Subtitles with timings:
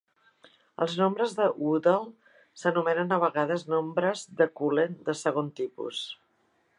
[0.85, 2.07] Els nombres de Woodall
[2.61, 6.01] s'anomenen a vegades nombres de Cullen de segon tipus.